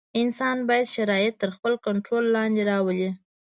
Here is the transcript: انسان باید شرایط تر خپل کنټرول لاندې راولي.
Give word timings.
انسان 0.21 0.57
باید 0.69 0.87
شرایط 0.95 1.33
تر 1.41 1.49
خپل 1.55 1.73
کنټرول 1.85 2.25
لاندې 2.35 2.61
راولي. 2.69 3.09